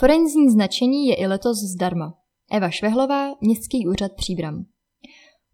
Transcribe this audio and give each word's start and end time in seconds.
Forenzní 0.00 0.50
značení 0.50 1.06
je 1.06 1.14
i 1.14 1.26
letos 1.26 1.58
zdarma. 1.58 2.14
Eva 2.52 2.70
Švehlová, 2.70 3.34
Městský 3.40 3.86
úřad 3.86 4.12
Příbram. 4.16 4.64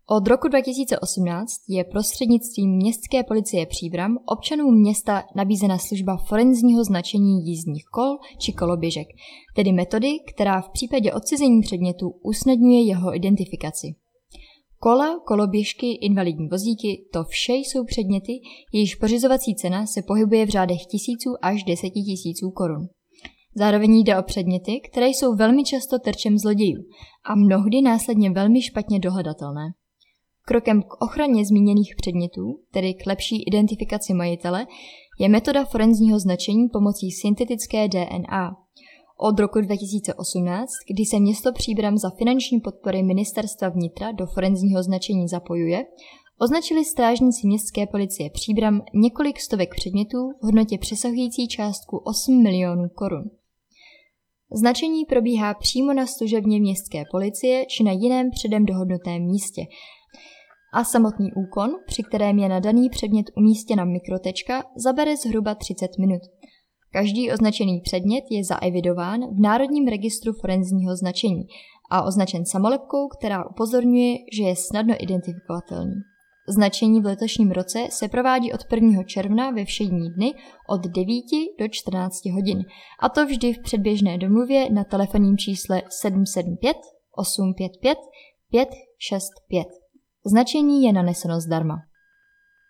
Od 0.09 0.29
roku 0.29 0.49
2018 0.49 1.53
je 1.69 1.85
prostřednictvím 1.85 2.77
Městské 2.77 3.23
policie 3.23 3.67
Příbram 3.67 4.19
občanům 4.27 4.81
města 4.81 5.25
nabízena 5.37 5.79
služba 5.79 6.17
forenzního 6.17 6.85
značení 6.85 7.47
jízdních 7.47 7.85
kol 7.85 8.19
či 8.39 8.53
koloběžek, 8.53 9.09
tedy 9.57 9.73
metody, 9.73 10.09
která 10.35 10.61
v 10.61 10.71
případě 10.71 11.13
odcizení 11.13 11.61
předmětu 11.61 12.11
usnadňuje 12.23 12.83
jeho 12.87 13.17
identifikaci. 13.17 13.95
Kola, 14.79 15.21
koloběžky, 15.27 15.93
invalidní 15.93 16.49
vozíky, 16.49 17.05
to 17.13 17.25
vše 17.25 17.53
jsou 17.53 17.85
předměty, 17.85 18.33
jejichž 18.73 18.95
pořizovací 18.95 19.55
cena 19.55 19.87
se 19.87 20.03
pohybuje 20.03 20.47
v 20.47 20.51
řádech 20.51 20.87
tisíců 20.91 21.31
až 21.43 21.65
deseti 21.65 22.03
tisíců 22.03 22.51
korun. 22.51 22.89
Zároveň 23.55 23.91
jde 23.91 24.19
o 24.19 24.23
předměty, 24.23 24.81
které 24.91 25.07
jsou 25.07 25.35
velmi 25.35 25.65
často 25.65 25.99
terčem 25.99 26.39
zlodějů 26.39 26.83
a 27.25 27.35
mnohdy 27.35 27.83
následně 27.83 28.31
velmi 28.31 28.63
špatně 28.63 28.99
dohledatelné. 28.99 29.73
Krokem 30.45 30.83
k 30.83 31.03
ochraně 31.03 31.47
zmíněných 31.47 31.95
předmětů, 31.97 32.61
tedy 32.73 32.95
k 32.95 33.07
lepší 33.07 33.43
identifikaci 33.43 34.15
majitele, 34.15 34.67
je 35.21 35.29
metoda 35.29 35.65
forenzního 35.65 36.19
značení 36.19 36.69
pomocí 36.69 37.11
syntetické 37.11 37.89
DNA. 37.89 38.57
Od 39.19 39.41
roku 39.41 39.61
2018, 39.61 40.69
kdy 40.91 41.05
se 41.05 41.21
město 41.21 41.53
Příbram 41.53 41.99
za 41.99 42.11
finanční 42.11 42.61
podpory 42.61 43.03
ministerstva 43.03 43.69
vnitra 43.69 44.13
do 44.13 44.27
forenzního 44.27 44.83
značení 44.83 45.29
zapojuje, 45.29 45.85
označili 46.41 46.85
strážníci 46.85 47.47
městské 47.47 47.87
policie 47.87 48.31
Příbram 48.31 48.83
několik 48.95 49.41
stovek 49.41 49.75
předmětů 49.75 50.19
v 50.43 50.45
hodnotě 50.45 50.79
přesahující 50.79 51.49
částku 51.49 51.97
8 51.97 52.43
milionů 52.43 52.89
korun. 52.95 53.42
Značení 54.55 55.05
probíhá 55.05 55.55
přímo 55.55 55.93
na 55.93 56.07
služebně 56.07 56.61
městské 56.61 57.05
policie 57.11 57.67
či 57.67 57.85
na 57.85 57.93
jiném 57.93 58.31
předem 58.31 58.67
dohodnutém 58.67 59.23
místě 59.23 59.63
a 60.73 60.85
samotný 60.85 61.33
úkon, 61.33 61.71
při 61.87 62.03
kterém 62.03 62.39
je 62.39 62.49
na 62.49 62.61
daný 62.61 62.91
předmět 62.91 63.27
umístěna 63.37 63.85
mikrotečka, 63.85 64.65
zabere 64.77 65.17
zhruba 65.17 65.55
30 65.55 65.99
minut. 65.99 66.23
Každý 66.93 67.33
označený 67.33 67.81
předmět 67.81 68.25
je 68.31 68.45
zaevidován 68.45 69.21
v 69.21 69.41
Národním 69.41 69.87
registru 69.89 70.33
forenzního 70.33 70.97
značení 70.97 71.43
a 71.91 72.03
označen 72.03 72.45
samolepkou, 72.45 73.09
která 73.09 73.51
upozorňuje, 73.51 74.17
že 74.33 74.43
je 74.43 74.57
snadno 74.57 74.95
identifikovatelný. 75.01 76.12
Značení 76.53 77.01
v 77.01 77.05
letošním 77.05 77.51
roce 77.51 77.79
se 77.91 78.09
provádí 78.09 78.53
od 78.53 78.61
1. 78.75 79.03
června 79.03 79.51
ve 79.51 79.65
všední 79.65 80.11
dny 80.11 80.35
od 80.69 80.81
9 80.87 81.07
do 81.61 81.69
14 81.71 82.27
hodin, 82.27 82.65
a 83.01 83.09
to 83.09 83.27
vždy 83.27 83.53
v 83.53 83.63
předběžné 83.63 84.19
domluvě 84.19 84.71
na 84.71 84.85
telefonním 84.85 85.39
čísle 85.39 85.83
775 85.89 86.77
855 87.17 87.99
565. 88.51 89.67
Značení 90.27 90.83
je 90.83 90.93
naneseno 90.93 91.41
zdarma. 91.41 91.75